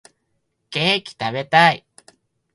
[0.71, 1.85] ケーキ食べたい